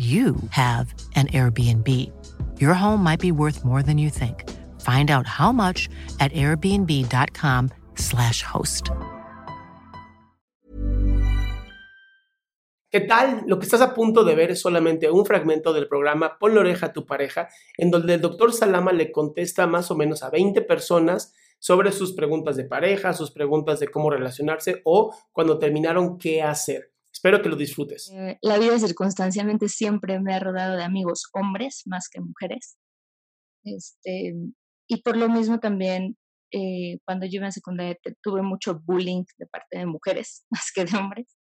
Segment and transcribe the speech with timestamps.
[0.00, 1.86] you have an Airbnb.
[2.58, 4.48] Your home might be worth more than you think.
[4.80, 8.88] Find out how much at airbnb.com/slash host.
[12.90, 13.42] ¿Qué tal?
[13.46, 16.62] Lo que estás a punto de ver es solamente un fragmento del programa Pon la
[16.62, 20.30] oreja a tu pareja, en donde el doctor Salama le contesta más o menos a
[20.30, 26.18] 20 personas sobre sus preguntas de pareja, sus preguntas de cómo relacionarse o cuando terminaron
[26.18, 26.89] qué hacer.
[27.20, 28.10] Espero que lo disfrutes.
[28.14, 32.78] Eh, la vida circunstancialmente siempre me ha rodado de amigos hombres más que mujeres.
[33.62, 34.32] Este,
[34.88, 36.16] y por lo mismo también,
[36.50, 40.86] eh, cuando yo iba en secundaria, tuve mucho bullying de parte de mujeres más que
[40.86, 41.36] de hombres.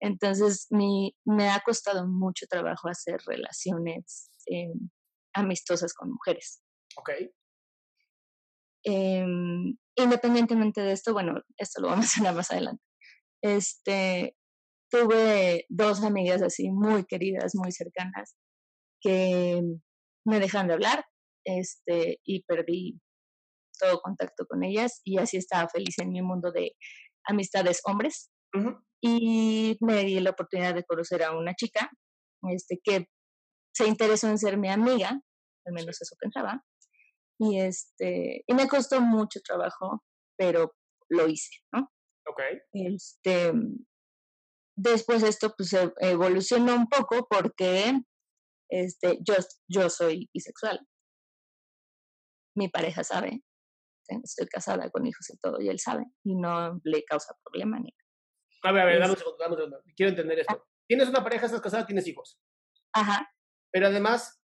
[0.00, 4.74] Entonces, mi, me ha costado mucho trabajo hacer relaciones eh,
[5.32, 6.60] amistosas con mujeres.
[6.98, 7.10] Ok.
[8.84, 12.82] Em, independientemente de esto, bueno, esto lo vamos a mencionar más adelante.
[13.40, 14.36] Este,
[14.90, 18.36] tuve dos amigas así muy queridas, muy cercanas,
[19.00, 19.62] que
[20.24, 21.04] me dejan de hablar
[21.44, 23.00] este, y perdí
[23.78, 26.72] todo contacto con ellas y así estaba feliz en mi mundo de
[27.24, 28.30] amistades hombres.
[29.00, 31.90] Y me di la oportunidad de conocer a una chica
[32.50, 33.06] este, que
[33.72, 36.64] se interesó en ser mi amiga, al menos eso pensaba,
[37.38, 40.02] y, este, y me costó mucho trabajo,
[40.36, 40.74] pero
[41.08, 41.90] lo hice, ¿no?
[42.26, 42.40] Ok.
[42.72, 43.52] Este,
[44.78, 48.00] después esto pues evolucionó un poco porque
[48.70, 49.34] este, yo,
[49.68, 50.80] yo soy bisexual.
[52.56, 53.42] Mi pareja sabe,
[54.22, 57.90] estoy casada con hijos y todo, y él sabe, y no le causa problema ni
[58.62, 59.82] A ver, a ver, dame un segundo, dame un segundo.
[59.96, 60.66] Quiero entender esto.
[60.88, 62.38] Tienes una pareja, estás casada, tienes hijos.
[62.94, 63.30] Ajá,
[63.70, 64.42] Pero además,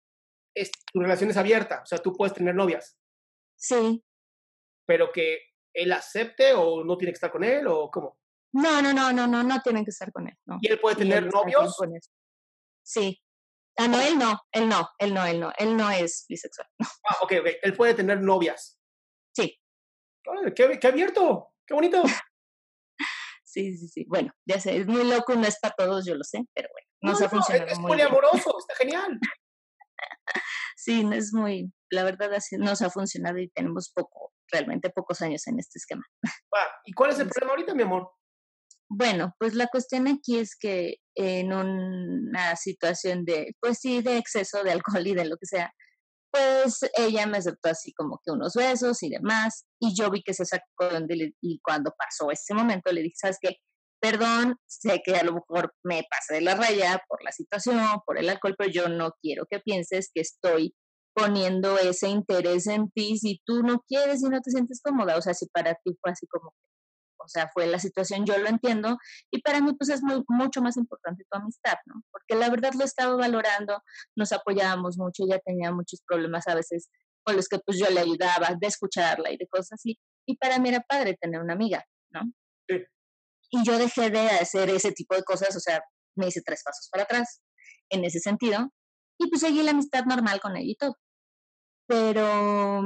[0.55, 1.81] es, tu relación es abierta.
[1.81, 2.97] O sea, tú puedes tener novias.
[3.55, 4.03] sí.
[4.85, 5.41] Pero que
[5.73, 8.17] él acepte o no tiene que estar con él o cómo.
[8.57, 10.57] No, no, no, no, no, no tienen que estar con él, no.
[10.61, 11.75] ¿Y él puede tener él novios?
[11.75, 11.93] con.
[12.83, 13.21] Sí.
[13.77, 16.67] Ah, no, él no, él no, él no, él no, él no es bisexual.
[16.79, 16.87] No.
[17.07, 17.47] Ah, ok, ok.
[17.61, 18.79] Él puede tener novias.
[19.35, 19.59] Sí.
[20.25, 21.53] Órale, qué, qué abierto.
[21.65, 22.01] Qué bonito.
[23.49, 24.05] Sí, sí, sí.
[24.07, 26.87] Bueno, ya sé, es muy loco, no es para todos, yo lo sé, pero bueno,
[27.01, 28.09] nos ha funcionado es muy bien.
[28.09, 29.19] poliamoroso, está genial.
[30.75, 35.21] Sí, no es muy, la verdad así nos ha funcionado y tenemos poco, realmente pocos
[35.21, 36.05] años en este esquema.
[36.85, 38.11] ¿Y cuál es el problema ahorita, mi amor?
[38.89, 44.63] Bueno, pues la cuestión aquí es que en una situación de, pues sí, de exceso
[44.63, 45.73] de alcohol y de lo que sea,
[46.31, 50.33] pues ella me aceptó así como que unos besos y demás, y yo vi que
[50.33, 53.57] se sacó de y cuando pasó ese momento le dije, ¿sabes qué?
[53.99, 58.19] Perdón, sé que a lo mejor me pasé de la raya por la situación, por
[58.19, 60.75] el alcohol, pero yo no quiero que pienses que estoy
[61.15, 65.21] poniendo ese interés en ti si tú no quieres y no te sientes cómoda, o
[65.21, 66.53] sea, si para ti fue así como
[67.27, 68.97] o sea, fue la situación, yo lo entiendo,
[69.29, 72.01] y para mí pues es muy, mucho más importante tu amistad, ¿no?
[72.11, 73.83] Porque la verdad lo estaba valorando,
[74.15, 76.89] nos apoyábamos mucho, ella tenía muchos problemas a veces
[77.23, 80.57] con los que pues yo le ayudaba, de escucharla y de cosas así, y para
[80.59, 82.21] mí era padre tener una amiga, ¿no?
[82.69, 82.83] Sí.
[83.51, 85.81] Y yo dejé de hacer ese tipo de cosas, o sea,
[86.15, 87.41] me hice tres pasos para atrás
[87.89, 88.71] en ese sentido,
[89.19, 90.95] y pues seguí la amistad normal con ella y todo.
[91.87, 92.81] Pero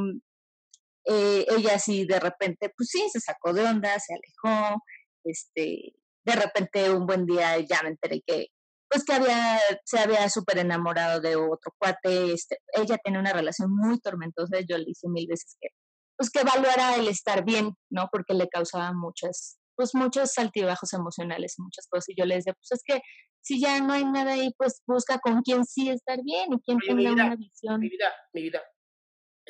[1.06, 4.84] eh, ella sí de repente, pues sí, se sacó de onda, se alejó,
[5.24, 5.94] este,
[6.24, 8.48] de repente un buen día ya me enteré que,
[8.90, 13.74] pues que había, se había súper enamorado de otro cuate, este, ella tenía una relación
[13.76, 15.70] muy tormentosa, yo le dije mil veces que,
[16.18, 18.10] pues que evaluara el estar bien, ¿no?
[18.12, 22.54] Porque le causaba muchas, pues muchos altibajos emocionales y muchas cosas, y yo le decía,
[22.54, 23.02] pues es que
[23.42, 26.78] si ya no hay nada ahí, pues busca con quién sí estar bien y quién
[26.80, 27.80] tenga una visión.
[27.80, 28.62] Mi vida, mi vida.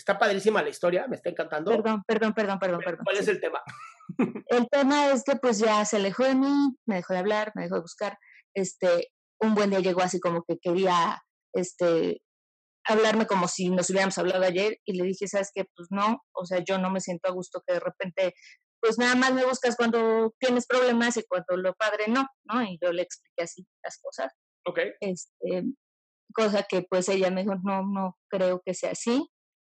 [0.02, 1.70] Está padrísima la historia, me está encantando.
[1.70, 3.06] Perdón, perdón, perdón, perdón, perdón.
[3.06, 3.62] ¿Cuál es el tema?
[4.48, 7.62] El tema es que pues ya se alejó de mí, me dejó de hablar, me
[7.62, 8.18] dejó de buscar.
[8.56, 9.10] Este,
[9.40, 11.22] un buen día llegó así como que quería
[11.54, 12.20] este
[12.84, 15.66] hablarme como si nos hubiéramos hablado ayer y le dije, ¿sabes qué?
[15.76, 18.34] Pues no, o sea, yo no me siento a gusto que de repente
[18.82, 22.64] pues nada más me buscas cuando tienes problemas y cuando lo padre no, ¿no?
[22.64, 24.34] Y yo le expliqué así las cosas.
[24.66, 24.80] Ok.
[25.00, 25.64] Este,
[26.34, 29.30] cosa que pues ella me dijo, no, no creo que sea así.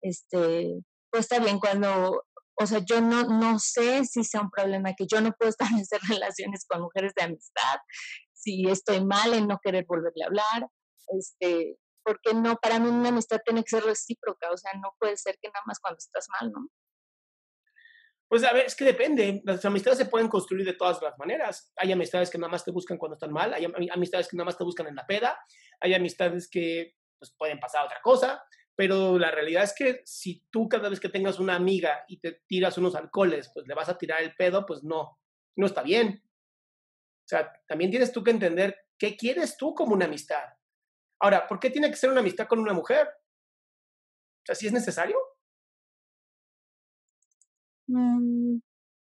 [0.04, 2.24] Este, pues está bien cuando,
[2.60, 5.68] o sea, yo no, no sé si sea un problema que yo no puedo esas
[6.08, 7.78] relaciones con mujeres de amistad,
[8.34, 10.68] si estoy mal en no querer volverle a hablar,
[11.08, 15.16] este, porque no, para mí una amistad tiene que ser recíproca, o sea, no puede
[15.16, 16.68] ser que nada más cuando estás mal, ¿no?
[18.28, 19.42] Pues a ver, es que depende.
[19.44, 21.72] Las amistades se pueden construir de todas las maneras.
[21.76, 24.58] Hay amistades que nada más te buscan cuando están mal, hay amistades que nada más
[24.58, 25.38] te buscan en la peda,
[25.80, 28.42] hay amistades que pues, pueden pasar otra cosa,
[28.76, 32.42] pero la realidad es que si tú cada vez que tengas una amiga y te
[32.46, 35.18] tiras unos alcoholes, pues le vas a tirar el pedo, pues no,
[35.56, 36.22] no está bien.
[37.24, 40.44] O sea, también tienes tú que entender qué quieres tú como una amistad.
[41.20, 43.08] Ahora, ¿por qué tiene que ser una amistad con una mujer?
[43.08, 45.16] O sea, si es necesario.
[47.86, 48.58] Mm,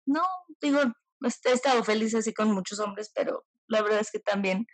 [0.07, 0.23] no,
[0.61, 4.67] digo, he estado feliz así con muchos hombres, pero la verdad es que también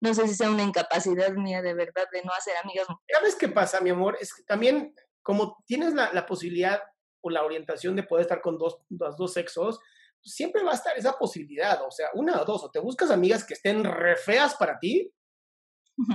[0.00, 3.48] no sé si sea una incapacidad mía de verdad de no hacer amigas ¿Sabes qué
[3.48, 4.16] pasa, mi amor?
[4.20, 6.80] Es que también, como tienes la, la posibilidad
[7.20, 9.80] o la orientación de poder estar con dos, los dos sexos,
[10.22, 11.80] pues siempre va a estar esa posibilidad.
[11.84, 15.12] O sea, una o dos, o te buscas amigas que estén re feas para ti,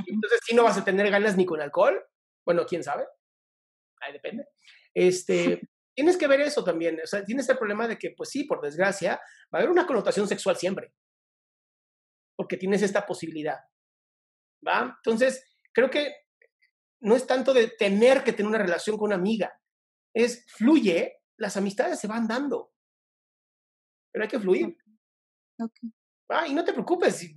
[0.08, 2.02] entonces sí no vas a tener ganas ni con alcohol.
[2.46, 3.06] Bueno, quién sabe.
[4.00, 4.48] Ahí depende.
[4.94, 5.62] Este,
[5.96, 7.00] tienes que ver eso también.
[7.04, 9.16] O sea, tienes el problema de que, pues sí, por desgracia,
[9.54, 10.94] va a haber una connotación sexual siempre.
[12.36, 13.60] Porque tienes esta posibilidad.
[14.66, 14.96] ¿Va?
[15.04, 15.44] Entonces,
[15.74, 16.14] creo que
[17.02, 19.52] no es tanto de tener que tener una relación con una amiga.
[20.14, 22.72] Es fluye, las amistades se van dando.
[24.12, 24.78] Pero hay que fluir.
[25.60, 25.92] Okay.
[26.30, 27.36] Ah, y no te preocupes, si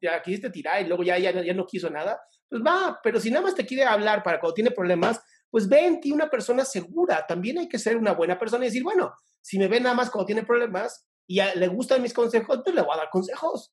[0.00, 3.30] ya quisiste tirar y luego ya, ya, ya no quiso nada, pues va, pero si
[3.30, 5.20] nada más te quiere hablar para cuando tiene problemas,
[5.50, 7.26] pues ve en ti una persona segura.
[7.26, 10.10] También hay que ser una buena persona y decir, bueno, si me ve nada más
[10.10, 13.72] cuando tiene problemas y le gustan mis consejos, pues le voy a dar consejos.